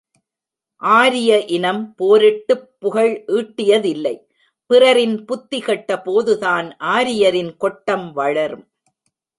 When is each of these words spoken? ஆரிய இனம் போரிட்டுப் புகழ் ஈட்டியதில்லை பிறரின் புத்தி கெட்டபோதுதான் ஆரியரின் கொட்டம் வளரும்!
ஆரிய 0.81 1.31
இனம் 1.47 1.95
போரிட்டுப் 1.95 2.65
புகழ் 2.79 3.13
ஈட்டியதில்லை 3.35 4.15
பிறரின் 4.69 5.25
புத்தி 5.25 5.59
கெட்டபோதுதான் 5.61 6.69
ஆரியரின் 6.91 7.57
கொட்டம் 7.57 8.13
வளரும்! 8.13 8.65